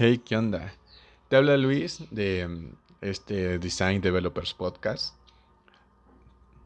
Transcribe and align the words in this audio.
Hey, 0.00 0.22
¿qué 0.24 0.36
onda? 0.36 0.72
Te 1.26 1.34
habla 1.34 1.56
Luis 1.56 2.04
de 2.12 2.46
mm, 2.46 2.68
este 3.00 3.58
Design 3.58 4.00
Developers 4.00 4.54
Podcast. 4.54 5.16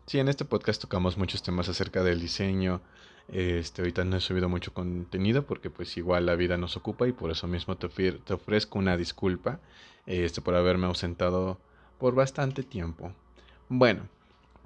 Sí, 0.05 0.19
en 0.19 0.29
este 0.29 0.45
podcast 0.45 0.83
tocamos 0.83 1.17
muchos 1.17 1.42
temas 1.42 1.67
acerca 1.71 2.03
del 2.03 2.21
diseño. 2.21 2.83
Este, 3.29 3.81
ahorita 3.81 4.05
no 4.05 4.18
he 4.18 4.21
subido 4.21 4.50
mucho 4.50 4.75
contenido 4.75 5.47
porque 5.47 5.71
pues 5.71 5.97
igual 5.97 6.26
la 6.26 6.34
vida 6.34 6.58
nos 6.58 6.76
ocupa 6.76 7.08
y 7.08 7.13
por 7.13 7.31
eso 7.31 7.47
mismo 7.47 7.75
te, 7.79 7.87
ofrezco 8.34 8.79
una 8.79 8.99
disculpa 8.99 9.61
este, 10.05 10.43
por 10.43 10.55
haberme 10.55 10.85
ausentado 10.85 11.57
por 11.99 12.14
bastante 12.14 12.62
tiempo. 12.62 13.14
Bueno, 13.71 14.11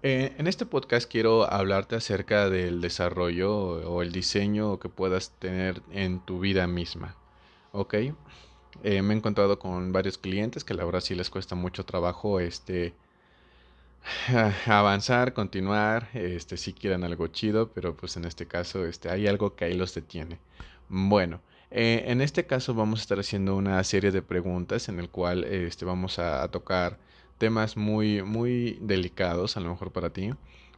eh, 0.02 0.34
en 0.38 0.48
este 0.48 0.66
podcast 0.66 1.08
quiero 1.08 1.48
hablarte 1.48 1.94
acerca 1.94 2.50
del 2.50 2.80
desarrollo 2.80 3.56
o 3.88 4.02
el 4.02 4.10
diseño 4.10 4.80
que 4.80 4.88
puedas 4.88 5.30
tener 5.38 5.82
en 5.92 6.18
tu 6.18 6.40
vida 6.40 6.66
misma. 6.66 7.14
¿Ok? 7.70 7.94
Eh, 8.82 9.02
me 9.02 9.14
he 9.14 9.16
encontrado 9.16 9.58
con 9.58 9.92
varios 9.92 10.18
clientes 10.18 10.64
que 10.64 10.74
la 10.74 10.84
verdad 10.84 11.00
sí 11.00 11.14
les 11.14 11.30
cuesta 11.30 11.54
mucho 11.54 11.84
trabajo 11.84 12.40
este 12.40 12.94
avanzar, 14.66 15.32
continuar, 15.32 16.08
este 16.14 16.56
si 16.56 16.72
quieren 16.72 17.04
algo 17.04 17.26
chido, 17.28 17.70
pero 17.72 17.96
pues 17.96 18.16
en 18.16 18.24
este 18.24 18.46
caso 18.46 18.86
este 18.86 19.10
hay 19.10 19.26
algo 19.26 19.54
que 19.54 19.64
ahí 19.64 19.74
los 19.74 19.94
detiene. 19.94 20.38
Bueno, 20.88 21.40
eh, 21.70 22.04
en 22.06 22.20
este 22.20 22.46
caso 22.46 22.74
vamos 22.74 23.00
a 23.00 23.02
estar 23.02 23.18
haciendo 23.18 23.56
una 23.56 23.82
serie 23.84 24.12
de 24.12 24.22
preguntas 24.22 24.88
en 24.88 25.00
el 25.00 25.08
cual 25.08 25.44
este 25.44 25.84
vamos 25.84 26.18
a, 26.18 26.46
tocar 26.48 26.98
temas 27.38 27.76
muy 27.76 28.22
muy 28.22 28.78
delicados 28.80 29.56
a 29.56 29.60
lo 29.60 29.70
mejor 29.70 29.92
para 29.92 30.10
ti, 30.10 30.32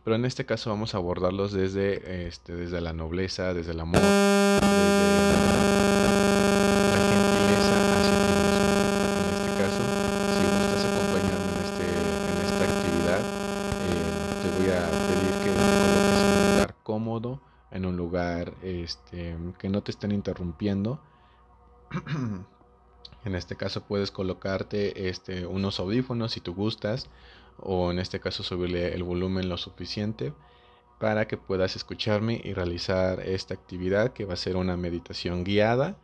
pero 0.04 0.16
en 0.16 0.24
este 0.24 0.46
caso 0.46 0.70
vamos 0.70 0.94
a 0.94 0.98
abordarlos 0.98 1.52
desde 1.52 2.26
este 2.26 2.56
desde 2.56 2.80
la 2.80 2.92
nobleza, 2.92 3.54
desde 3.54 3.72
el 3.72 3.80
amor, 3.80 4.00
en 4.00 4.58
este, 18.88 19.36
que 19.58 19.68
no 19.68 19.82
te 19.82 19.90
estén 19.90 20.12
interrumpiendo. 20.12 20.98
en 23.24 23.34
este 23.34 23.54
caso 23.54 23.82
puedes 23.82 24.10
colocarte 24.10 25.08
este, 25.10 25.44
unos 25.46 25.78
audífonos 25.78 26.32
si 26.32 26.40
tú 26.40 26.54
gustas 26.54 27.10
o 27.58 27.90
en 27.90 27.98
este 27.98 28.18
caso 28.18 28.42
subirle 28.42 28.94
el 28.94 29.02
volumen 29.02 29.48
lo 29.50 29.58
suficiente 29.58 30.32
para 30.98 31.28
que 31.28 31.36
puedas 31.36 31.76
escucharme 31.76 32.40
y 32.42 32.54
realizar 32.54 33.20
esta 33.20 33.52
actividad 33.54 34.14
que 34.14 34.24
va 34.24 34.34
a 34.34 34.36
ser 34.36 34.56
una 34.56 34.76
meditación 34.76 35.44
guiada. 35.44 35.96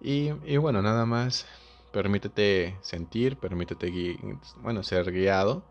Y, 0.00 0.30
bueno 0.58 0.80
nada 0.80 1.06
más 1.06 1.46
permítete 1.92 2.76
sentir 2.82 3.36
permítete 3.36 4.16
bueno 4.62 4.84
ser 4.84 5.10
guiado. 5.10 5.64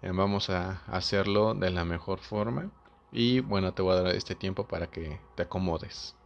Eh, 0.00 0.12
vamos 0.14 0.48
a 0.48 0.82
hacerlo 0.86 1.52
de 1.54 1.70
la 1.70 1.84
mejor 1.84 2.20
forma 2.20 2.70
y 3.12 3.40
bueno, 3.40 3.72
te 3.74 3.82
voy 3.82 3.92
a 3.96 4.02
dar 4.02 4.14
este 4.16 4.34
tiempo 4.34 4.66
para 4.66 4.88
que 4.88 5.20
te 5.36 5.42
acomodes. 5.44 6.16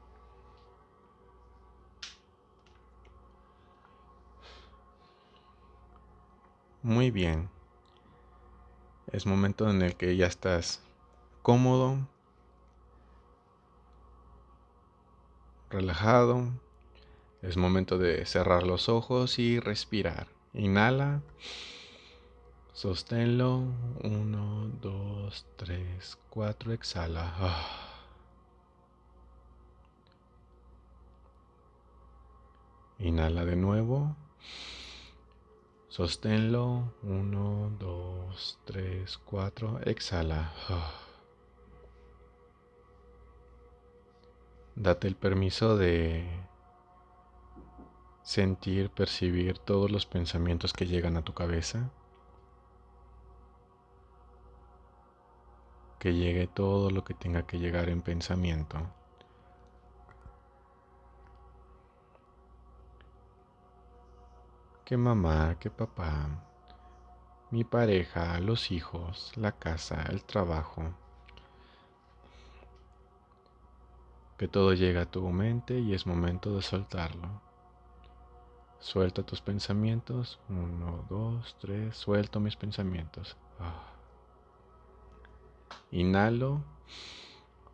Muy 6.82 7.10
bien. 7.10 7.48
Es 9.06 9.24
momento 9.24 9.70
en 9.70 9.80
el 9.80 9.96
que 9.96 10.14
ya 10.16 10.26
estás 10.26 10.82
cómodo, 11.42 12.06
relajado. 15.70 16.48
Es 17.42 17.56
momento 17.56 17.98
de 17.98 18.26
cerrar 18.26 18.64
los 18.64 18.88
ojos 18.88 19.38
y 19.38 19.60
respirar. 19.60 20.28
Inhala. 20.54 21.22
Sosténlo. 22.74 23.62
Uno, 24.02 24.68
dos, 24.82 25.46
tres, 25.56 26.18
cuatro. 26.28 26.72
Exhala. 26.72 27.32
Ah. 27.38 27.66
Inhala 32.98 33.44
de 33.44 33.54
nuevo. 33.54 34.16
Sosténlo. 35.88 36.92
Uno, 37.04 37.70
dos, 37.78 38.58
tres, 38.64 39.18
cuatro. 39.18 39.78
Exhala. 39.84 40.52
Ah. 40.68 40.92
Date 44.74 45.06
el 45.06 45.14
permiso 45.14 45.76
de 45.76 46.28
sentir, 48.24 48.90
percibir 48.90 49.60
todos 49.60 49.92
los 49.92 50.06
pensamientos 50.06 50.72
que 50.72 50.86
llegan 50.86 51.16
a 51.16 51.22
tu 51.22 51.34
cabeza. 51.34 51.92
Que 56.04 56.12
llegue 56.12 56.46
todo 56.46 56.90
lo 56.90 57.02
que 57.02 57.14
tenga 57.14 57.46
que 57.46 57.58
llegar 57.58 57.88
en 57.88 58.02
pensamiento. 58.02 58.76
Que 64.84 64.98
mamá, 64.98 65.58
que 65.58 65.70
papá, 65.70 66.28
mi 67.50 67.64
pareja, 67.64 68.38
los 68.38 68.70
hijos, 68.70 69.32
la 69.36 69.52
casa, 69.52 70.02
el 70.10 70.22
trabajo. 70.24 70.92
Que 74.36 74.46
todo 74.46 74.74
llega 74.74 75.00
a 75.00 75.10
tu 75.10 75.26
mente 75.30 75.78
y 75.78 75.94
es 75.94 76.06
momento 76.06 76.54
de 76.54 76.60
soltarlo. 76.60 77.40
Suelta 78.78 79.22
tus 79.22 79.40
pensamientos. 79.40 80.38
Uno, 80.50 81.06
dos, 81.08 81.56
tres. 81.62 81.96
Suelto 81.96 82.40
mis 82.40 82.56
pensamientos. 82.56 83.38
Ah. 83.58 83.93
Inhalo. 85.90 86.62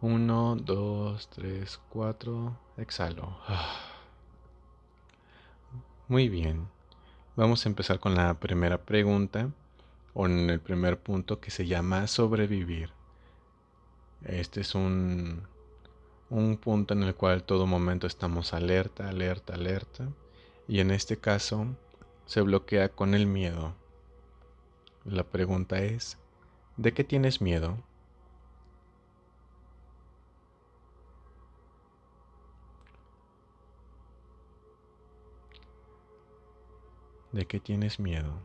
1, 0.00 0.56
2, 0.56 1.30
3, 1.30 1.80
4. 1.88 2.56
Exhalo. 2.76 3.38
Muy 6.08 6.28
bien. 6.28 6.68
Vamos 7.36 7.64
a 7.64 7.68
empezar 7.68 8.00
con 8.00 8.14
la 8.14 8.34
primera 8.34 8.78
pregunta 8.78 9.50
o 10.14 10.26
en 10.26 10.50
el 10.50 10.60
primer 10.60 10.98
punto 10.98 11.40
que 11.40 11.50
se 11.50 11.66
llama 11.66 12.06
sobrevivir. 12.06 12.90
Este 14.24 14.60
es 14.60 14.74
un, 14.74 15.42
un 16.28 16.56
punto 16.56 16.94
en 16.94 17.02
el 17.02 17.14
cual 17.14 17.44
todo 17.44 17.66
momento 17.66 18.06
estamos 18.06 18.52
alerta, 18.52 19.08
alerta, 19.08 19.54
alerta. 19.54 20.08
Y 20.68 20.80
en 20.80 20.90
este 20.90 21.16
caso 21.16 21.66
se 22.26 22.40
bloquea 22.40 22.90
con 22.90 23.14
el 23.14 23.26
miedo. 23.26 23.74
La 25.04 25.24
pregunta 25.24 25.80
es, 25.80 26.18
¿de 26.76 26.92
qué 26.92 27.04
tienes 27.04 27.40
miedo? 27.40 27.78
¿De 37.32 37.46
qué 37.46 37.60
tienes 37.60 38.00
miedo? 38.00 38.40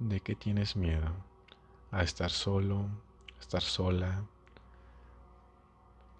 ¿De 0.00 0.18
qué 0.20 0.34
tienes 0.34 0.74
miedo? 0.74 1.12
A 1.92 2.02
estar 2.02 2.30
solo, 2.30 2.88
a 3.36 3.40
estar 3.40 3.62
sola, 3.62 4.24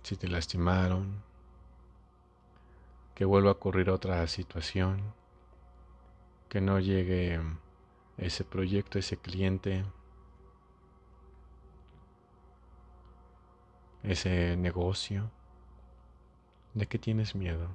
si 0.04 0.16
te 0.16 0.28
lastimaron, 0.28 1.24
que 3.16 3.24
vuelva 3.24 3.48
a 3.48 3.54
ocurrir 3.54 3.90
otra 3.90 4.24
situación, 4.28 5.02
que 6.48 6.60
no 6.60 6.78
llegue 6.78 7.40
ese 8.16 8.44
proyecto, 8.44 9.00
ese 9.00 9.16
cliente 9.16 9.84
ese 14.04 14.56
negocio? 14.56 15.30
¿De 16.74 16.86
qué 16.86 16.98
tienes 16.98 17.34
miedo? 17.34 17.68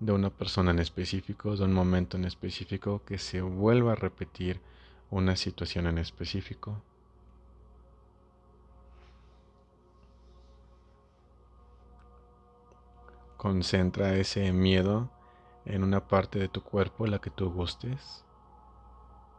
¿De 0.00 0.12
una 0.12 0.30
persona 0.30 0.72
en 0.72 0.80
específico, 0.80 1.56
de 1.56 1.64
un 1.64 1.72
momento 1.72 2.16
en 2.16 2.24
específico, 2.24 3.02
que 3.04 3.18
se 3.18 3.42
vuelva 3.42 3.92
a 3.92 3.96
repetir 3.96 4.60
una 5.10 5.36
situación 5.36 5.86
en 5.86 5.98
específico? 5.98 6.82
Concentra 13.36 14.14
ese 14.14 14.52
miedo 14.52 15.10
en 15.64 15.84
una 15.84 16.08
parte 16.08 16.38
de 16.38 16.48
tu 16.48 16.62
cuerpo 16.62 17.06
la 17.06 17.20
que 17.20 17.30
tú 17.30 17.50
gustes. 17.50 18.24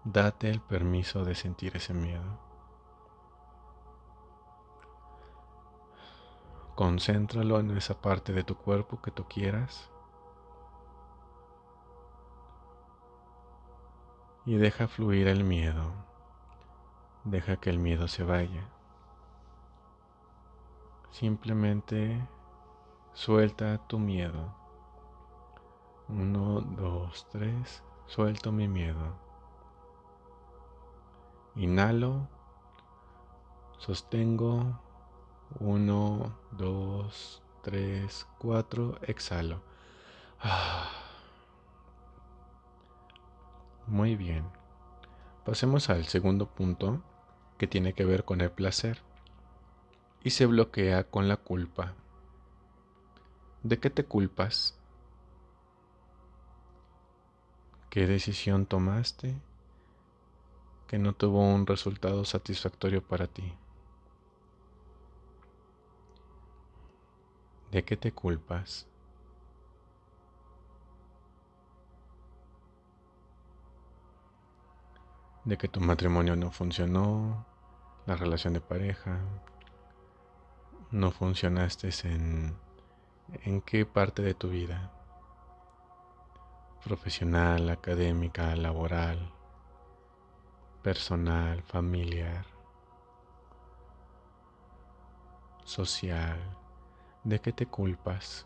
Date 0.03 0.49
el 0.49 0.61
permiso 0.61 1.25
de 1.25 1.35
sentir 1.35 1.75
ese 1.75 1.93
miedo. 1.93 2.50
Concéntralo 6.81 7.59
en 7.59 7.77
esa 7.77 8.01
parte 8.01 8.33
de 8.33 8.43
tu 8.43 8.55
cuerpo 8.55 8.99
que 9.03 9.11
tú 9.11 9.25
quieras. 9.25 9.91
y 14.45 14.55
deja 14.55 14.87
fluir 14.87 15.27
el 15.27 15.43
miedo. 15.43 15.93
Deja 17.23 17.57
que 17.57 17.69
el 17.69 17.77
miedo 17.77 18.07
se 18.07 18.23
vaya. 18.23 18.67
Simplemente 21.11 22.27
suelta 23.13 23.77
tu 23.87 23.99
miedo. 23.99 24.55
Uno, 26.07 26.61
dos, 26.61 27.27
tres. 27.29 27.83
Suelto 28.07 28.51
mi 28.51 28.67
miedo. 28.67 29.15
Inhalo. 31.55 32.27
Sostengo. 33.77 34.90
Uno, 35.59 36.33
dos, 36.51 37.41
tres, 37.61 38.25
cuatro. 38.37 38.97
Exhalo. 39.03 39.61
Muy 43.87 44.15
bien. 44.15 44.45
Pasemos 45.45 45.89
al 45.89 46.05
segundo 46.05 46.45
punto 46.45 47.01
que 47.57 47.67
tiene 47.67 47.93
que 47.93 48.05
ver 48.05 48.25
con 48.25 48.41
el 48.41 48.51
placer 48.51 49.01
y 50.23 50.31
se 50.31 50.45
bloquea 50.45 51.03
con 51.03 51.27
la 51.27 51.37
culpa. 51.37 51.93
¿De 53.63 53.79
qué 53.79 53.89
te 53.89 54.05
culpas? 54.05 54.77
¿Qué 57.89 58.07
decisión 58.07 58.65
tomaste 58.65 59.35
que 60.87 60.97
no 60.97 61.13
tuvo 61.13 61.41
un 61.41 61.67
resultado 61.67 62.23
satisfactorio 62.25 63.01
para 63.03 63.27
ti? 63.27 63.53
¿De 67.71 67.83
qué 67.83 67.97
te 67.97 68.11
culpas? 68.11 68.87
de 75.43 75.57
que 75.57 75.67
tu 75.67 75.79
matrimonio 75.81 76.35
no 76.35 76.51
funcionó, 76.51 77.45
la 78.05 78.15
relación 78.15 78.53
de 78.53 78.61
pareja, 78.61 79.19
no 80.91 81.11
funcionaste 81.11 81.89
en, 82.03 82.55
en 83.43 83.61
qué 83.61 83.85
parte 83.85 84.21
de 84.21 84.33
tu 84.33 84.49
vida, 84.49 84.91
profesional, 86.83 87.69
académica, 87.69 88.55
laboral, 88.55 89.31
personal, 90.83 91.63
familiar, 91.63 92.45
social, 95.63 96.39
de 97.23 97.39
qué 97.39 97.53
te 97.53 97.65
culpas. 97.67 98.45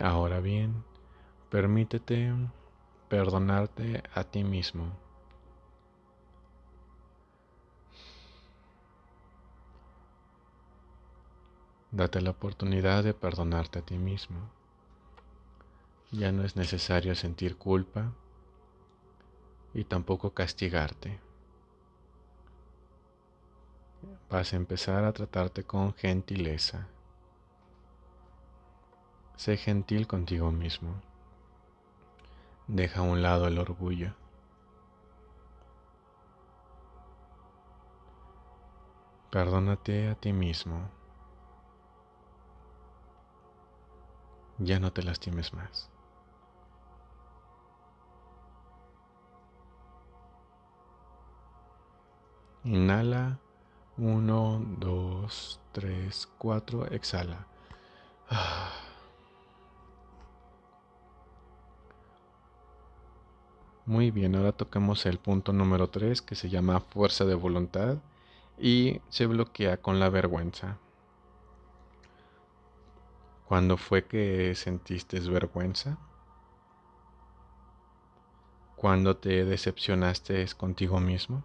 Ahora 0.00 0.40
bien, 0.40 0.84
permítete 1.50 2.32
perdonarte 3.08 4.02
a 4.14 4.24
ti 4.24 4.44
mismo. 4.44 5.07
Date 11.98 12.20
la 12.20 12.30
oportunidad 12.30 13.02
de 13.02 13.12
perdonarte 13.12 13.80
a 13.80 13.82
ti 13.82 13.98
mismo. 13.98 14.38
Ya 16.12 16.30
no 16.30 16.44
es 16.44 16.54
necesario 16.54 17.16
sentir 17.16 17.56
culpa 17.56 18.12
y 19.74 19.82
tampoco 19.82 20.30
castigarte. 20.30 21.18
Vas 24.30 24.52
a 24.52 24.56
empezar 24.56 25.02
a 25.02 25.12
tratarte 25.12 25.64
con 25.64 25.92
gentileza. 25.92 26.86
Sé 29.34 29.56
gentil 29.56 30.06
contigo 30.06 30.52
mismo. 30.52 31.02
Deja 32.68 33.00
a 33.00 33.02
un 33.02 33.22
lado 33.22 33.48
el 33.48 33.58
orgullo. 33.58 34.14
Perdónate 39.32 40.10
a 40.10 40.14
ti 40.14 40.32
mismo. 40.32 40.96
Ya 44.58 44.80
no 44.80 44.92
te 44.92 45.02
lastimes 45.02 45.52
más. 45.54 45.88
Inhala. 52.64 53.38
Uno, 53.96 54.60
dos, 54.78 55.60
tres, 55.72 56.28
cuatro. 56.38 56.86
Exhala. 56.86 57.46
Muy 63.86 64.10
bien, 64.10 64.34
ahora 64.36 64.52
tocamos 64.52 65.06
el 65.06 65.18
punto 65.18 65.52
número 65.52 65.88
3 65.88 66.20
que 66.20 66.34
se 66.34 66.50
llama 66.50 66.80
fuerza 66.80 67.24
de 67.24 67.34
voluntad 67.34 67.96
y 68.58 69.00
se 69.08 69.26
bloquea 69.26 69.78
con 69.78 69.98
la 69.98 70.10
vergüenza. 70.10 70.78
¿Cuándo 73.48 73.78
fue 73.78 74.04
que 74.04 74.54
sentiste 74.54 75.20
vergüenza? 75.20 75.96
¿Cuándo 78.76 79.16
te 79.16 79.46
decepcionaste 79.46 80.46
contigo 80.54 81.00
mismo? 81.00 81.42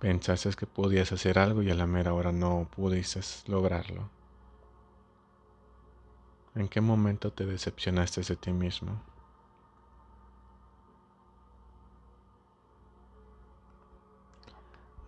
Pensaste 0.00 0.50
que 0.56 0.66
podías 0.66 1.12
hacer 1.12 1.38
algo 1.38 1.62
y 1.62 1.70
a 1.70 1.76
la 1.76 1.86
mera 1.86 2.12
hora 2.12 2.32
no 2.32 2.66
pudiste 2.74 3.20
lograrlo. 3.46 4.10
¿En 6.56 6.66
qué 6.66 6.80
momento 6.80 7.32
te 7.32 7.46
decepcionaste 7.46 8.22
de 8.22 8.34
ti 8.34 8.50
mismo? 8.50 9.00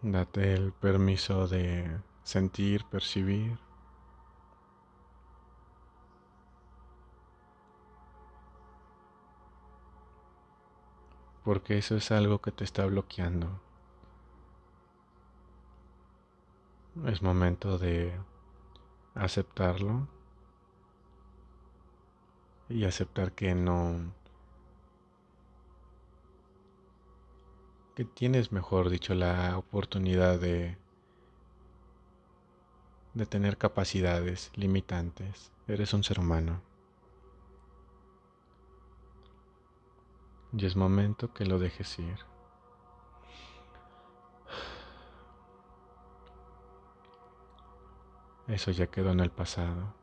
Date 0.02 0.54
el 0.54 0.72
permiso 0.72 1.48
de 1.48 2.00
sentir, 2.30 2.84
percibir. 2.84 3.58
Porque 11.44 11.76
eso 11.78 11.96
es 11.96 12.12
algo 12.12 12.40
que 12.40 12.52
te 12.52 12.62
está 12.62 12.86
bloqueando. 12.86 13.48
Es 17.06 17.20
momento 17.22 17.78
de 17.78 18.12
aceptarlo 19.14 20.06
y 22.68 22.84
aceptar 22.84 23.32
que 23.32 23.54
no 23.54 24.12
que 27.96 28.04
tienes 28.04 28.52
mejor 28.52 28.88
dicho 28.88 29.14
la 29.14 29.58
oportunidad 29.58 30.38
de 30.38 30.78
de 33.14 33.26
tener 33.26 33.58
capacidades 33.58 34.50
limitantes 34.54 35.52
eres 35.66 35.92
un 35.94 36.04
ser 36.04 36.20
humano 36.20 36.60
y 40.52 40.66
es 40.66 40.76
momento 40.76 41.32
que 41.32 41.46
lo 41.46 41.58
dejes 41.58 41.98
ir 41.98 42.18
eso 48.48 48.70
ya 48.70 48.88
quedó 48.88 49.10
en 49.10 49.20
el 49.20 49.30
pasado 49.30 50.00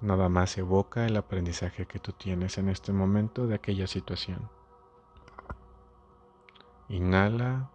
Nada 0.00 0.30
más 0.30 0.56
evoca 0.56 1.04
el 1.04 1.16
aprendizaje 1.18 1.86
que 1.86 1.98
tú 1.98 2.12
tienes 2.12 2.56
en 2.56 2.70
este 2.70 2.90
momento 2.90 3.46
de 3.46 3.54
aquella 3.54 3.86
situación. 3.86 4.48
Inhala. 6.88 7.70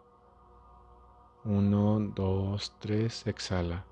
Uno, 1.45 1.99
dos, 2.15 2.73
tres. 2.79 3.25
Exhala. 3.27 3.85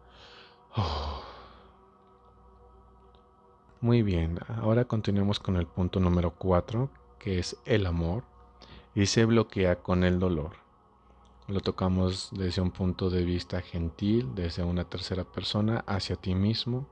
Muy 3.82 4.02
bien, 4.02 4.40
ahora 4.48 4.86
continuemos 4.86 5.40
con 5.40 5.58
el 5.58 5.68
punto 5.68 6.00
número 6.00 6.32
cuatro, 6.32 6.90
que 7.20 7.40
es 7.40 7.58
el 7.66 7.86
amor, 7.86 8.24
y 8.96 9.06
se 9.06 9.26
bloquea 9.26 9.82
con 9.82 10.04
el 10.04 10.20
dolor. 10.20 10.52
Lo 11.48 11.60
tocamos 11.60 12.30
desde 12.32 12.62
un 12.62 12.72
punto 12.72 13.10
de 13.10 13.24
vista 13.24 13.62
gentil, 13.62 14.34
desde 14.36 14.64
una 14.64 14.86
tercera 14.86 15.26
persona, 15.26 15.84
hacia 15.86 16.16
ti 16.16 16.34
mismo 16.34 16.88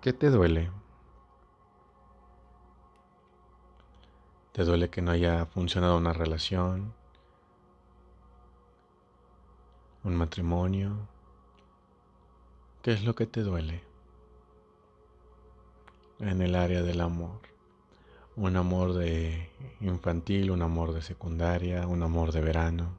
¿Qué 0.00 0.14
te 0.14 0.30
duele? 0.30 0.70
¿Te 4.52 4.64
duele 4.64 4.88
que 4.88 5.02
no 5.02 5.10
haya 5.10 5.44
funcionado 5.44 5.98
una 5.98 6.14
relación? 6.14 6.94
¿Un 10.04 10.16
matrimonio? 10.16 10.96
¿Qué 12.82 12.92
es 12.92 13.04
lo 13.04 13.14
que 13.14 13.26
te 13.26 13.42
duele? 13.42 13.90
en 16.20 16.42
el 16.42 16.54
área 16.54 16.82
del 16.82 17.00
amor. 17.00 17.40
Un 18.36 18.56
amor 18.56 18.94
de 18.94 19.50
infantil, 19.80 20.50
un 20.50 20.62
amor 20.62 20.92
de 20.92 21.02
secundaria, 21.02 21.86
un 21.86 22.02
amor 22.02 22.32
de 22.32 22.40
verano. 22.40 22.94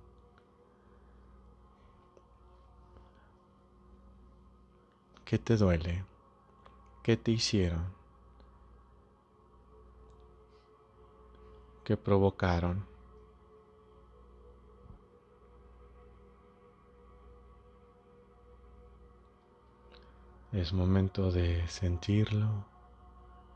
¿Qué 5.23 5.37
te 5.37 5.55
duele? 5.55 6.03
¿Qué 7.03 7.15
te 7.15 7.31
hicieron? 7.31 7.85
¿Qué 11.83 11.95
provocaron? 11.95 12.90
Es 20.51 20.73
momento 20.73 21.31
de 21.31 21.65
sentirlo, 21.69 22.65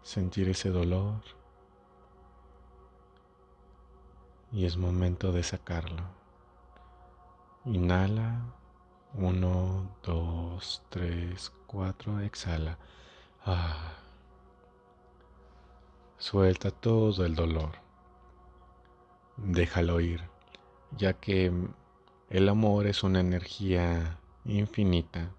sentir 0.02 0.48
ese 0.48 0.70
dolor 0.70 1.22
y 4.54 4.64
es 4.64 4.78
momento 4.78 5.34
de 5.34 5.44
sacarlo. 5.44 6.04
Inhala, 7.66 8.46
1, 9.14 9.90
2, 10.04 10.84
3, 10.88 11.54
4, 11.68 12.22
exhala. 12.22 12.78
Ah. 13.46 13.96
Suelta 16.18 16.72
todo 16.72 17.26
el 17.26 17.36
dolor. 17.36 17.72
Déjalo 19.36 20.00
ir, 20.00 20.22
ya 20.96 21.12
que 21.12 21.52
el 22.30 22.48
amor 22.48 22.88
es 22.88 23.04
una 23.04 23.20
energía 23.20 24.18
infinita 24.46 25.30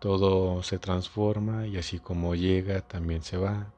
todo 0.00 0.62
se 0.62 0.78
transforma 0.78 1.66
y 1.66 1.78
así 1.78 1.98
como 1.98 2.34
llega 2.34 2.80
también 2.82 3.22
se 3.22 3.36
va 3.36 3.72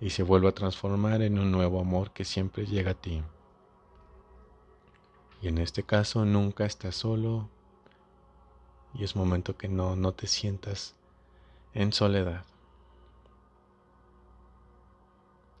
y 0.00 0.10
se 0.10 0.22
vuelve 0.22 0.48
a 0.48 0.54
transformar 0.54 1.22
en 1.22 1.38
un 1.38 1.50
nuevo 1.50 1.80
amor 1.80 2.10
que 2.12 2.24
siempre 2.24 2.66
llega 2.66 2.92
a 2.92 2.94
ti. 2.94 3.22
Y 5.42 5.48
en 5.48 5.58
este 5.58 5.82
caso 5.82 6.24
nunca 6.24 6.64
estás 6.64 6.96
solo 6.96 7.48
y 8.94 9.04
es 9.04 9.16
momento 9.16 9.56
que 9.56 9.68
no, 9.68 9.96
no 9.96 10.12
te 10.12 10.26
sientas 10.26 10.94
en 11.74 11.92
soledad. 11.92 12.44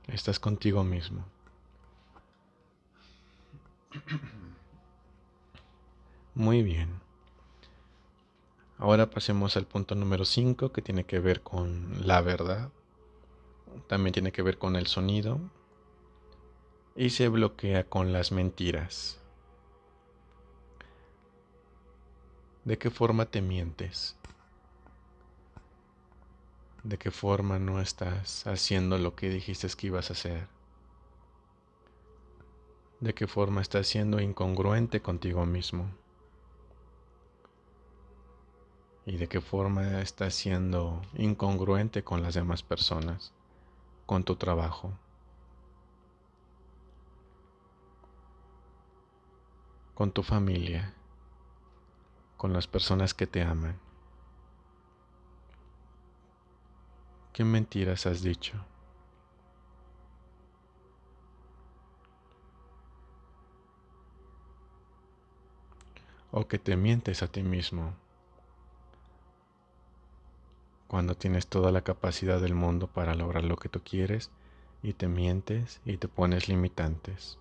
Estás 0.06 0.38
contigo 0.38 0.84
mismo. 0.84 1.24
Muy 6.34 6.62
bien. 6.62 7.03
Ahora 8.84 9.08
pasemos 9.08 9.56
al 9.56 9.66
punto 9.66 9.94
número 9.94 10.26
5 10.26 10.70
que 10.70 10.82
tiene 10.82 11.04
que 11.04 11.18
ver 11.18 11.40
con 11.40 12.06
la 12.06 12.20
verdad. 12.20 12.70
También 13.86 14.12
tiene 14.12 14.30
que 14.30 14.42
ver 14.42 14.58
con 14.58 14.76
el 14.76 14.88
sonido. 14.88 15.40
Y 16.94 17.08
se 17.08 17.28
bloquea 17.28 17.84
con 17.84 18.12
las 18.12 18.30
mentiras. 18.30 19.18
¿De 22.64 22.76
qué 22.76 22.90
forma 22.90 23.24
te 23.24 23.40
mientes? 23.40 24.18
¿De 26.82 26.98
qué 26.98 27.10
forma 27.10 27.58
no 27.58 27.80
estás 27.80 28.46
haciendo 28.46 28.98
lo 28.98 29.14
que 29.14 29.30
dijiste 29.30 29.66
que 29.78 29.86
ibas 29.86 30.10
a 30.10 30.12
hacer? 30.12 30.46
¿De 33.00 33.14
qué 33.14 33.26
forma 33.26 33.62
estás 33.62 33.86
siendo 33.86 34.20
incongruente 34.20 35.00
contigo 35.00 35.46
mismo? 35.46 36.03
Y 39.06 39.16
de 39.16 39.28
qué 39.28 39.40
forma 39.40 40.00
estás 40.00 40.34
siendo 40.34 41.02
incongruente 41.14 42.02
con 42.02 42.22
las 42.22 42.34
demás 42.34 42.62
personas, 42.62 43.32
con 44.06 44.24
tu 44.24 44.36
trabajo. 44.36 44.92
con 49.94 50.10
tu 50.10 50.22
familia, 50.22 50.92
con 52.36 52.52
las 52.52 52.66
personas 52.66 53.14
que 53.14 53.26
te 53.26 53.42
aman. 53.42 53.78
¿Qué 57.32 57.44
mentiras 57.44 58.06
has 58.06 58.22
dicho? 58.22 58.54
O 66.32 66.46
que 66.48 66.58
te 66.58 66.76
mientes 66.76 67.22
a 67.22 67.28
ti 67.28 67.44
mismo 67.44 67.94
cuando 70.94 71.16
tienes 71.16 71.48
toda 71.48 71.72
la 71.72 71.80
capacidad 71.80 72.40
del 72.40 72.54
mundo 72.54 72.86
para 72.86 73.16
lograr 73.16 73.42
lo 73.42 73.56
que 73.56 73.68
tú 73.68 73.80
quieres 73.82 74.30
y 74.80 74.92
te 74.92 75.08
mientes 75.08 75.80
y 75.84 75.96
te 75.96 76.06
pones 76.06 76.48
limitantes. 76.48 77.36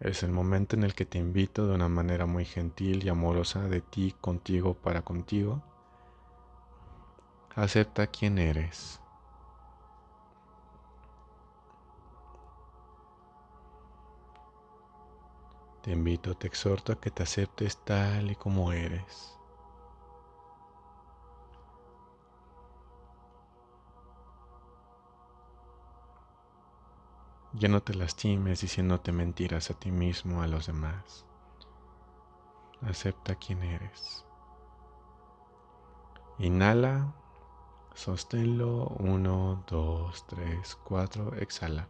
Es 0.00 0.24
el 0.24 0.32
momento 0.32 0.74
en 0.74 0.82
el 0.82 0.96
que 0.96 1.04
te 1.04 1.18
invito 1.18 1.68
de 1.68 1.74
una 1.76 1.88
manera 1.88 2.26
muy 2.26 2.44
gentil 2.44 3.04
y 3.04 3.10
amorosa 3.10 3.68
de 3.68 3.80
ti, 3.80 4.12
contigo, 4.20 4.74
para 4.74 5.02
contigo. 5.02 5.62
Acepta 7.54 8.08
quién 8.08 8.40
eres. 8.40 9.00
Te 15.82 15.92
invito, 15.92 16.36
te 16.36 16.46
exhorto 16.46 16.92
a 16.92 17.00
que 17.00 17.10
te 17.10 17.22
aceptes 17.22 17.78
tal 17.84 18.30
y 18.30 18.36
como 18.36 18.72
eres. 18.72 19.38
Ya 27.54 27.68
no 27.68 27.82
te 27.82 27.94
lastimes 27.94 28.60
diciéndote 28.60 29.10
mentiras 29.10 29.70
a 29.70 29.74
ti 29.74 29.90
mismo, 29.90 30.42
a 30.42 30.46
los 30.46 30.66
demás. 30.66 31.24
Acepta 32.82 33.34
quién 33.34 33.62
eres. 33.62 34.24
Inhala, 36.38 37.12
sosténlo, 37.94 38.86
uno, 38.98 39.64
dos, 39.66 40.26
tres, 40.26 40.76
cuatro, 40.76 41.34
exhala. 41.36 41.88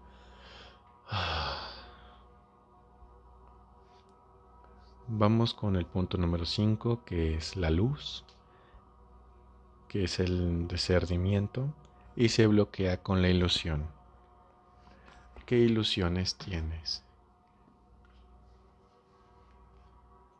Vamos 5.12 5.54
con 5.54 5.74
el 5.74 5.86
punto 5.86 6.18
número 6.18 6.46
5, 6.46 7.04
que 7.04 7.34
es 7.34 7.56
la 7.56 7.68
luz, 7.68 8.24
que 9.88 10.04
es 10.04 10.20
el 10.20 10.68
discernimiento, 10.68 11.74
y 12.14 12.28
se 12.28 12.46
bloquea 12.46 13.02
con 13.02 13.20
la 13.20 13.28
ilusión. 13.28 13.88
¿Qué 15.46 15.58
ilusiones 15.58 16.36
tienes? 16.36 17.02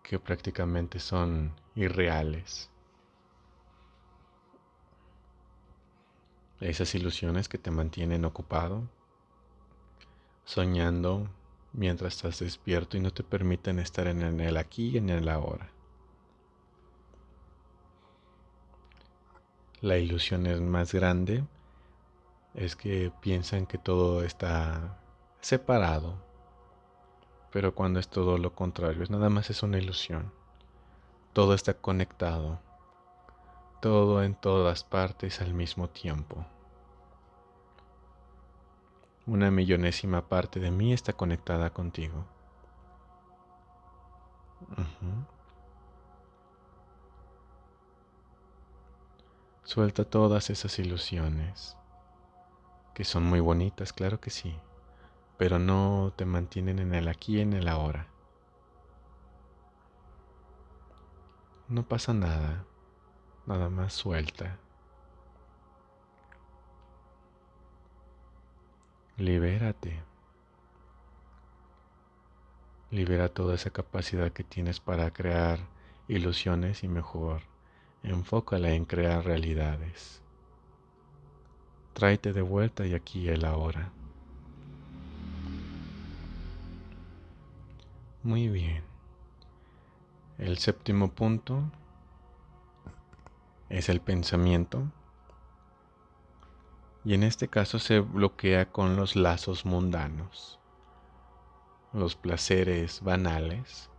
Que 0.04 0.20
prácticamente 0.20 1.00
son 1.00 1.52
irreales. 1.74 2.70
Esas 6.60 6.94
ilusiones 6.94 7.48
que 7.48 7.58
te 7.58 7.72
mantienen 7.72 8.24
ocupado, 8.24 8.88
soñando 10.44 11.28
mientras 11.72 12.16
estás 12.16 12.40
despierto 12.40 12.96
y 12.96 13.00
no 13.00 13.12
te 13.12 13.22
permiten 13.22 13.78
estar 13.78 14.06
en 14.06 14.40
el 14.40 14.56
aquí 14.56 14.90
y 14.90 14.98
en 14.98 15.10
el 15.10 15.28
ahora. 15.28 15.70
La 19.80 19.96
ilusión 19.96 20.46
es 20.46 20.60
más 20.60 20.92
grande 20.92 21.44
es 22.54 22.76
que 22.76 23.12
piensan 23.20 23.66
que 23.66 23.78
todo 23.78 24.22
está 24.22 24.98
separado, 25.40 26.14
pero 27.50 27.74
cuando 27.74 28.00
es 28.00 28.08
todo 28.08 28.38
lo 28.38 28.54
contrario, 28.54 29.02
es 29.02 29.10
nada 29.10 29.30
más 29.30 29.50
es 29.50 29.62
una 29.62 29.78
ilusión. 29.78 30.32
Todo 31.32 31.54
está 31.54 31.74
conectado, 31.74 32.60
todo 33.80 34.22
en 34.22 34.34
todas 34.34 34.84
partes 34.84 35.40
al 35.40 35.54
mismo 35.54 35.88
tiempo. 35.88 36.44
Una 39.26 39.50
millonésima 39.50 40.28
parte 40.28 40.60
de 40.60 40.70
mí 40.70 40.92
está 40.92 41.12
conectada 41.12 41.70
contigo. 41.70 42.24
Suelta 49.62 50.04
todas 50.04 50.50
esas 50.50 50.78
ilusiones, 50.78 51.76
que 52.94 53.04
son 53.04 53.22
muy 53.22 53.40
bonitas, 53.40 53.92
claro 53.92 54.20
que 54.20 54.30
sí, 54.30 54.58
pero 55.38 55.58
no 55.58 56.12
te 56.16 56.24
mantienen 56.24 56.80
en 56.80 56.92
el 56.94 57.06
aquí 57.06 57.36
y 57.38 57.40
en 57.40 57.52
el 57.52 57.68
ahora. 57.68 58.08
No 61.68 61.84
pasa 61.84 62.12
nada, 62.12 62.64
nada 63.46 63.70
más 63.70 63.92
suelta. 63.92 64.58
Libérate. 69.20 70.02
Libera 72.90 73.28
toda 73.28 73.54
esa 73.54 73.68
capacidad 73.68 74.32
que 74.32 74.44
tienes 74.44 74.80
para 74.80 75.10
crear 75.10 75.58
ilusiones 76.08 76.82
y 76.84 76.88
mejor 76.88 77.42
enfócala 78.02 78.70
en 78.70 78.86
crear 78.86 79.22
realidades. 79.22 80.22
Tráete 81.92 82.32
de 82.32 82.40
vuelta 82.40 82.86
y 82.86 82.94
aquí 82.94 83.28
el 83.28 83.44
ahora. 83.44 83.92
Muy 88.22 88.48
bien. 88.48 88.82
El 90.38 90.56
séptimo 90.56 91.10
punto 91.10 91.70
es 93.68 93.90
el 93.90 94.00
pensamiento. 94.00 94.90
Y 97.04 97.14
en 97.14 97.23
este 97.23 97.49
caso 97.49 97.78
se 97.78 98.00
bloquea 98.00 98.71
con 98.71 98.97
los 98.97 99.16
lazos 99.16 99.64
mundanos, 99.64 100.59
los 101.92 102.14
placeres 102.14 103.02
banales 103.02 103.90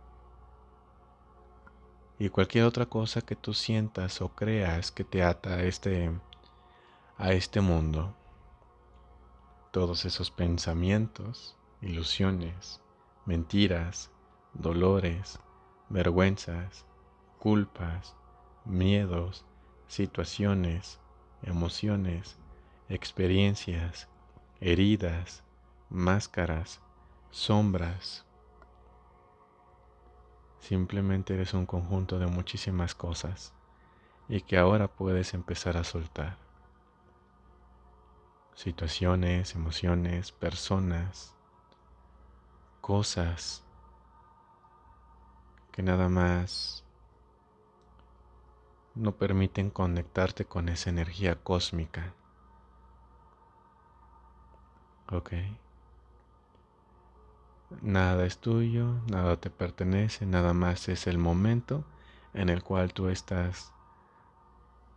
y 2.22 2.28
cualquier 2.28 2.66
otra 2.66 2.86
cosa 2.86 3.20
que 3.22 3.34
tú 3.34 3.52
sientas 3.52 4.22
o 4.22 4.28
creas 4.28 4.92
que 4.92 5.02
te 5.02 5.24
ata 5.24 5.54
a 5.54 5.62
este, 5.64 6.12
a 7.18 7.32
este 7.32 7.60
mundo. 7.60 8.14
Todos 9.72 10.04
esos 10.04 10.30
pensamientos, 10.30 11.56
ilusiones, 11.80 12.80
mentiras, 13.26 14.12
dolores, 14.54 15.40
vergüenzas, 15.88 16.86
culpas, 17.40 18.14
miedos, 18.64 19.44
situaciones, 19.88 21.00
emociones, 21.42 22.38
experiencias, 22.94 24.06
heridas, 24.60 25.42
máscaras, 25.88 26.78
sombras. 27.30 28.26
Simplemente 30.60 31.32
eres 31.32 31.54
un 31.54 31.64
conjunto 31.64 32.18
de 32.18 32.26
muchísimas 32.26 32.94
cosas 32.94 33.54
y 34.28 34.42
que 34.42 34.58
ahora 34.58 34.88
puedes 34.88 35.32
empezar 35.32 35.78
a 35.78 35.84
soltar. 35.84 36.36
Situaciones, 38.54 39.54
emociones, 39.54 40.30
personas, 40.30 41.34
cosas 42.82 43.64
que 45.72 45.82
nada 45.82 46.10
más 46.10 46.84
no 48.94 49.12
permiten 49.12 49.70
conectarte 49.70 50.44
con 50.44 50.68
esa 50.68 50.90
energía 50.90 51.36
cósmica. 51.36 52.12
Ok. 55.12 55.34
Nada 57.82 58.24
es 58.24 58.38
tuyo, 58.38 58.94
nada 59.10 59.36
te 59.36 59.50
pertenece, 59.50 60.24
nada 60.24 60.54
más 60.54 60.88
es 60.88 61.06
el 61.06 61.18
momento 61.18 61.84
en 62.32 62.48
el 62.48 62.62
cual 62.62 62.94
tú 62.94 63.08
estás 63.08 63.72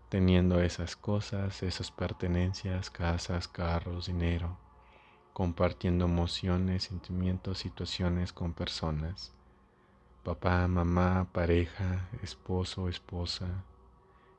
teniendo 0.08 0.62
esas 0.62 0.96
cosas, 0.96 1.64
esas 1.64 1.92
pertenencias, 1.92 2.90
casas, 2.90 3.50
carros, 3.50 4.08
dinero, 4.08 4.58
compartiendo 5.34 6.06
emociones, 6.06 6.84
sentimientos, 6.84 7.58
situaciones 7.58 8.32
con 8.32 8.54
personas. 8.54 9.34
Papá, 10.24 10.66
mamá, 10.70 11.28
pareja, 11.34 12.08
esposo, 12.24 12.88
esposa, 12.88 13.48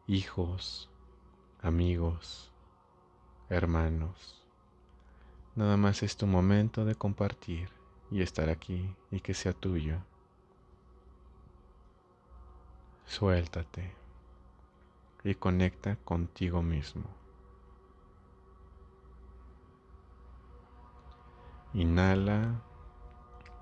hijos, 0.07 0.89
amigos, 1.61 2.51
hermanos. 3.51 4.46
Nada 5.57 5.79
más 5.79 6.03
es 6.03 6.19
tu 6.19 6.27
momento 6.27 6.85
de 6.85 6.95
compartir 6.95 7.71
y 8.11 8.21
estar 8.21 8.51
aquí 8.51 8.95
y 9.11 9.21
que 9.21 9.33
sea 9.33 9.55
tuyo. 9.55 9.97
Suéltate 13.07 13.91
y 15.25 15.35
conecta 15.35 15.97
contigo 15.97 16.63
mismo. 16.63 17.05
Inhala, 21.73 22.63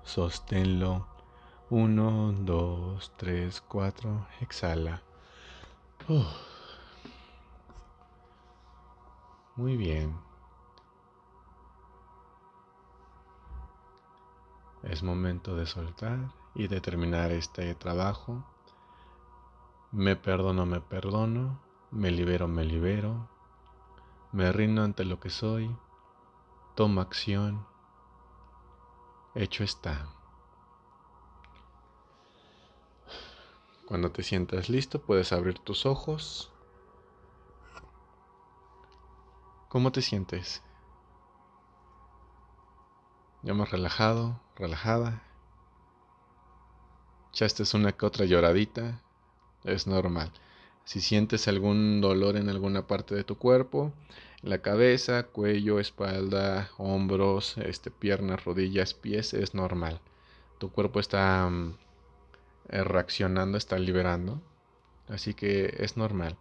sosténlo. 0.03 1.07
Uno, 1.69 2.33
dos, 2.33 3.13
tres, 3.15 3.61
cuatro. 3.61 4.27
Exhala. 4.41 5.01
Muy 9.55 9.77
bien. 9.77 10.34
Es 14.85 15.01
momento 15.01 15.55
de 15.55 15.65
soltar 15.65 16.31
y 16.53 16.67
de 16.67 16.79
terminar 16.79 17.31
este 17.31 17.73
trabajo. 17.73 18.45
Me 19.91 20.15
perdono, 20.15 20.67
me 20.67 20.79
perdono. 20.79 21.59
Me 21.89 22.11
libero, 22.11 22.47
me 22.47 22.63
libero. 22.63 23.27
Me 24.31 24.51
rindo 24.51 24.83
ante 24.83 25.03
lo 25.03 25.19
que 25.19 25.31
soy. 25.31 25.75
Tomo 26.75 27.01
acción. 27.01 27.65
Hecho 29.33 29.63
está. 29.63 30.07
Cuando 33.87 34.11
te 34.11 34.21
sientas 34.21 34.69
listo 34.69 35.01
puedes 35.01 35.33
abrir 35.33 35.57
tus 35.57 35.87
ojos. 35.87 36.51
¿Cómo 39.67 39.91
te 39.91 40.03
sientes? 40.03 40.61
Ya 43.45 43.53
más 43.53 43.69
relajado, 43.69 44.41
relajada. 44.55 45.21
Echaste 47.29 47.63
una 47.77 47.91
que 47.91 48.07
otra 48.07 48.25
lloradita. 48.25 48.99
Es 49.63 49.85
normal. 49.85 50.31
Si 50.83 50.99
sientes 50.99 51.47
algún 51.47 52.01
dolor 52.01 52.37
en 52.37 52.49
alguna 52.49 52.87
parte 52.87 53.13
de 53.13 53.23
tu 53.23 53.37
cuerpo, 53.37 53.93
la 54.41 54.63
cabeza, 54.63 55.27
cuello, 55.27 55.79
espalda, 55.79 56.71
hombros, 56.79 57.59
este, 57.59 57.91
piernas, 57.91 58.43
rodillas, 58.45 58.95
pies, 58.95 59.35
es 59.35 59.53
normal. 59.53 60.01
Tu 60.57 60.71
cuerpo 60.71 60.99
está 60.99 61.47
mm, 61.47 61.77
eh, 62.69 62.83
reaccionando, 62.83 63.59
está 63.59 63.77
liberando. 63.77 64.41
Así 65.07 65.35
que 65.35 65.75
es 65.77 65.97
normal. 65.97 66.35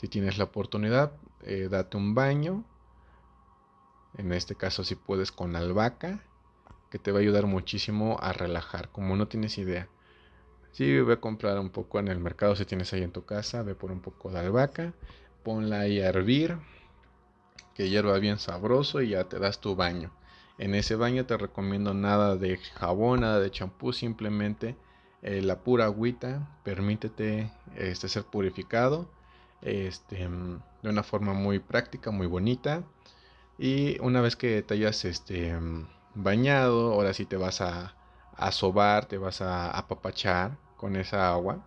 Si 0.00 0.08
tienes 0.08 0.38
la 0.38 0.44
oportunidad, 0.44 1.12
eh, 1.42 1.68
date 1.70 1.98
un 1.98 2.14
baño. 2.14 2.64
En 4.16 4.32
este 4.32 4.54
caso, 4.54 4.84
si 4.84 4.94
puedes 4.94 5.32
con 5.32 5.54
albahaca, 5.54 6.22
te 6.98 7.12
va 7.12 7.18
a 7.18 7.22
ayudar 7.22 7.46
muchísimo 7.46 8.18
a 8.20 8.32
relajar, 8.32 8.90
como 8.90 9.16
no 9.16 9.28
tienes 9.28 9.58
idea. 9.58 9.88
Si 10.72 11.00
voy 11.00 11.14
a 11.14 11.20
comprar 11.20 11.58
un 11.58 11.70
poco 11.70 11.98
en 11.98 12.08
el 12.08 12.18
mercado, 12.18 12.54
si 12.56 12.64
tienes 12.64 12.92
ahí 12.92 13.02
en 13.02 13.12
tu 13.12 13.24
casa, 13.24 13.62
ve 13.62 13.74
por 13.74 13.90
un 13.90 14.00
poco 14.00 14.30
de 14.30 14.40
albahaca, 14.40 14.92
ponla 15.42 15.80
ahí 15.80 16.00
a 16.00 16.08
hervir, 16.08 16.58
que 17.74 17.88
hierva 17.88 18.18
bien 18.18 18.38
sabroso 18.38 19.02
y 19.02 19.10
ya 19.10 19.24
te 19.24 19.38
das 19.38 19.60
tu 19.60 19.76
baño. 19.76 20.12
En 20.58 20.74
ese 20.74 20.96
baño 20.96 21.26
te 21.26 21.36
recomiendo 21.36 21.94
nada 21.94 22.36
de 22.36 22.56
jabón, 22.56 23.20
nada 23.20 23.40
de 23.40 23.50
champú, 23.50 23.92
simplemente 23.92 24.76
eh, 25.22 25.42
la 25.42 25.60
pura 25.60 25.86
agüita, 25.86 26.58
permítete 26.64 27.50
este, 27.74 28.08
ser 28.08 28.24
purificado 28.24 29.10
este, 29.62 30.28
mm, 30.28 30.60
de 30.82 30.88
una 30.88 31.02
forma 31.02 31.32
muy 31.32 31.58
práctica, 31.58 32.10
muy 32.10 32.26
bonita. 32.26 32.84
Y 33.58 33.98
una 34.00 34.20
vez 34.20 34.36
que 34.36 34.62
te 34.62 34.74
hayas 34.74 35.04
este, 35.04 35.58
mm, 35.58 35.86
bañado, 36.16 36.92
ahora 36.92 37.14
sí 37.14 37.26
te 37.26 37.36
vas 37.36 37.60
a, 37.60 37.94
a 38.36 38.52
sobar, 38.52 39.06
te 39.06 39.18
vas 39.18 39.40
a 39.40 39.70
apapachar 39.70 40.56
con 40.76 40.96
esa 40.96 41.30
agua. 41.32 41.66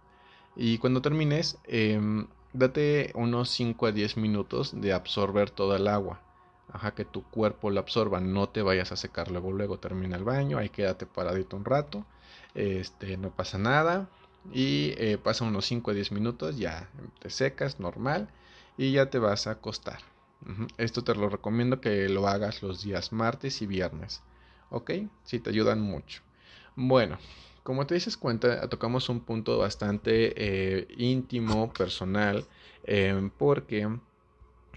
Y 0.55 0.77
cuando 0.79 1.01
termines, 1.01 1.57
em, 1.65 2.27
date 2.53 3.11
unos 3.15 3.49
5 3.49 3.87
a 3.87 3.91
10 3.91 4.17
minutos 4.17 4.79
de 4.81 4.93
absorber 4.93 5.49
toda 5.51 5.77
el 5.77 5.87
agua. 5.87 6.21
Ajá, 6.71 6.93
que 6.93 7.05
tu 7.05 7.23
cuerpo 7.23 7.71
la 7.71 7.81
absorba, 7.81 8.19
no 8.19 8.49
te 8.49 8.61
vayas 8.61 8.91
a 8.91 8.95
secar 8.95 9.31
luego, 9.31 9.51
luego 9.51 9.79
termina 9.79 10.17
el 10.17 10.23
baño, 10.23 10.57
ahí 10.59 10.69
quédate 10.69 11.05
paradito 11.07 11.57
un 11.57 11.65
rato 11.65 12.05
este, 12.55 13.17
no 13.17 13.31
pasa 13.31 13.57
nada. 13.57 14.09
Y 14.51 14.93
eh, 14.97 15.17
pasa 15.21 15.45
unos 15.45 15.65
5 15.65 15.91
a 15.91 15.93
10 15.93 16.11
minutos, 16.11 16.57
ya 16.57 16.89
te 17.19 17.29
secas, 17.29 17.79
normal, 17.79 18.29
y 18.77 18.93
ya 18.93 19.09
te 19.09 19.19
vas 19.19 19.47
a 19.47 19.51
acostar. 19.51 19.99
Esto 20.77 21.03
te 21.03 21.13
lo 21.15 21.29
recomiendo 21.29 21.81
que 21.81 22.07
lo 22.07 22.27
hagas 22.27 22.63
los 22.63 22.81
días 22.81 23.11
martes 23.11 23.61
y 23.61 23.67
viernes. 23.67 24.21
¿Ok? 24.69 24.91
Si 25.23 25.39
te 25.39 25.49
ayudan 25.49 25.81
mucho. 25.81 26.21
Bueno, 26.75 27.17
como 27.63 27.85
te 27.85 27.95
dices 27.95 28.17
cuenta, 28.17 28.67
tocamos 28.69 29.09
un 29.09 29.21
punto 29.21 29.57
bastante 29.57 30.33
eh, 30.35 30.87
íntimo, 30.97 31.71
personal, 31.73 32.45
eh, 32.83 33.29
porque 33.37 33.87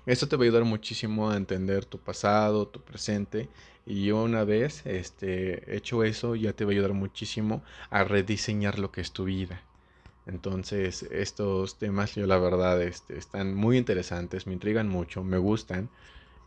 esto 0.07 0.29
te 0.29 0.37
va 0.37 0.43
a 0.43 0.47
ayudar 0.47 0.65
muchísimo 0.65 1.31
a 1.31 1.37
entender 1.37 1.85
tu 1.85 1.99
pasado, 1.99 2.67
tu 2.69 2.81
presente 2.83 3.49
y 3.87 4.11
una 4.11 4.45
vez 4.45 4.85
este, 4.87 5.77
hecho 5.77 6.03
eso 6.05 6.35
ya 6.35 6.53
te 6.55 6.65
va 6.65 6.71
a 6.71 6.75
ayudar 6.75 6.93
muchísimo 6.93 7.63
a 7.91 8.05
rediseñar 8.05 8.79
lo 8.79 8.91
que 8.91 9.01
es 9.01 9.13
tu 9.13 9.25
vida. 9.25 9.63
Entonces 10.27 11.05
estos 11.05 11.79
temas 11.79 12.15
yo 12.15 12.27
la 12.27 12.39
verdad 12.39 12.83
este, 12.83 13.19
están 13.19 13.55
muy 13.55 13.79
interesantes, 13.79 14.47
me 14.47 14.55
intrigan 14.55 14.89
mucho, 14.89 15.25
me 15.25 15.39
gustan. 15.39 15.89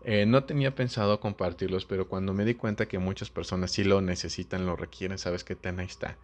Eh, 0.07 0.25
no 0.27 0.43
tenía 0.43 0.75
pensado 0.75 1.19
compartirlos, 1.19 1.85
pero 1.85 2.07
cuando 2.07 2.31
me 2.33 2.45
di 2.45 2.53
cuenta 2.53 2.87
que 2.87 2.99
muchas 2.99 3.31
personas 3.31 3.71
sí 3.71 3.83
lo 3.83 4.01
necesitan, 4.01 4.65
lo 4.67 4.75
requieren, 4.75 5.17
sabes 5.17 5.43
que 5.43 5.55
ten 5.55 5.79
ahí 5.79 5.87
está. 5.87 6.15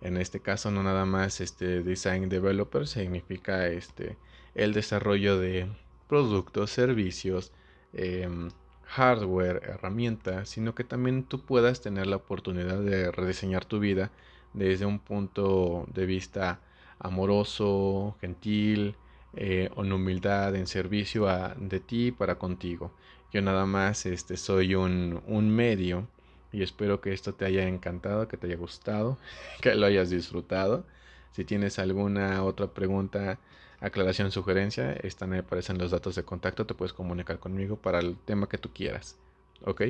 En 0.00 0.16
este 0.16 0.40
caso 0.40 0.70
no 0.70 0.82
nada 0.82 1.04
más 1.04 1.40
este 1.42 1.82
design 1.82 2.28
developer 2.30 2.86
significa 2.86 3.68
este 3.68 4.16
el 4.54 4.72
desarrollo 4.72 5.38
de 5.38 5.68
productos, 6.08 6.70
servicios, 6.70 7.52
em, 7.92 8.48
hardware, 8.84 9.60
herramientas, 9.64 10.48
sino 10.48 10.74
que 10.74 10.84
también 10.84 11.24
tú 11.24 11.44
puedas 11.44 11.82
tener 11.82 12.06
la 12.06 12.16
oportunidad 12.16 12.80
de 12.80 13.10
rediseñar 13.12 13.66
tu 13.66 13.80
vida 13.80 14.10
desde 14.54 14.86
un 14.86 14.98
punto 14.98 15.86
de 15.92 16.06
vista 16.06 16.60
amoroso, 16.98 18.16
gentil, 18.20 18.96
eh, 19.34 19.70
con 19.74 19.92
humildad, 19.92 20.54
en 20.56 20.66
servicio 20.66 21.28
a, 21.28 21.54
de 21.56 21.80
ti 21.80 22.12
para 22.12 22.36
contigo. 22.38 22.92
Yo 23.36 23.42
nada 23.42 23.66
más 23.66 24.06
este, 24.06 24.38
soy 24.38 24.74
un, 24.74 25.22
un 25.26 25.50
medio 25.50 26.08
y 26.52 26.62
espero 26.62 27.02
que 27.02 27.12
esto 27.12 27.34
te 27.34 27.44
haya 27.44 27.68
encantado, 27.68 28.28
que 28.28 28.38
te 28.38 28.46
haya 28.46 28.56
gustado, 28.56 29.18
que 29.60 29.74
lo 29.74 29.84
hayas 29.84 30.08
disfrutado. 30.08 30.86
Si 31.32 31.44
tienes 31.44 31.78
alguna 31.78 32.42
otra 32.44 32.68
pregunta, 32.68 33.38
aclaración, 33.78 34.32
sugerencia, 34.32 34.94
están 34.94 35.34
ahí 35.34 35.40
aparecen 35.40 35.76
los 35.76 35.90
datos 35.90 36.14
de 36.14 36.22
contacto, 36.22 36.64
te 36.64 36.72
puedes 36.72 36.94
comunicar 36.94 37.38
conmigo 37.38 37.76
para 37.76 37.98
el 37.98 38.16
tema 38.16 38.48
que 38.48 38.56
tú 38.56 38.70
quieras. 38.72 39.18
¿Ok? 39.66 39.82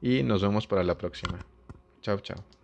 Y 0.00 0.22
nos 0.22 0.40
vemos 0.40 0.66
para 0.66 0.82
la 0.82 0.96
próxima. 0.96 1.38
Chao, 2.00 2.20
chao. 2.20 2.55